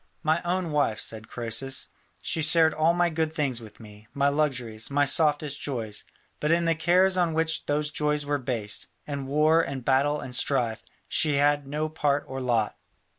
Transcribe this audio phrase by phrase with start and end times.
[0.23, 1.89] "My own wife," said Croesus;
[2.23, 6.03] "she shared all my good things with me, my luxuries, my softest joys;
[6.39, 10.33] but in the cares on which those joys were based, in war and battle and
[10.35, 12.79] strife, she had no part or lot.